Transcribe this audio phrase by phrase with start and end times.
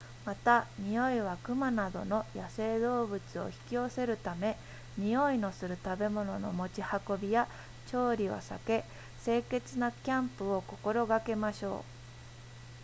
[0.25, 4.57] また匂いは熊などの野生動物を引き寄せるため
[4.97, 7.47] 匂いのする食べ物の持ち運びや
[7.91, 8.83] 調理は避け
[9.23, 11.83] 清潔なキャンプを心がけましょう